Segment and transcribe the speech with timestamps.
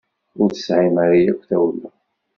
[0.41, 1.89] Ur tesɛimt ara akk tawla.